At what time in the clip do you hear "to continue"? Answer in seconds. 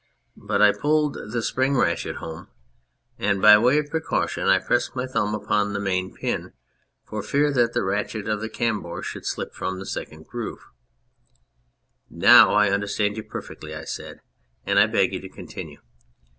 15.19-15.77